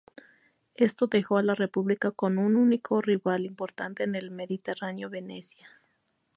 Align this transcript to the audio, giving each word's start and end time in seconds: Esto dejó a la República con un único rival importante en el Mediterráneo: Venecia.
Esto 0.73 1.05
dejó 1.05 1.37
a 1.37 1.43
la 1.43 1.53
República 1.53 2.09
con 2.09 2.39
un 2.39 2.55
único 2.55 3.01
rival 3.01 3.45
importante 3.45 4.01
en 4.01 4.15
el 4.15 4.31
Mediterráneo: 4.31 5.11
Venecia. 5.11 5.69